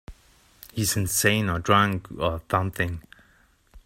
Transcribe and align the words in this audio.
He's 0.73 0.97
insane 0.97 1.47
or 1.47 1.59
drunk 1.59 2.07
or 2.17 2.41
something. 2.49 3.03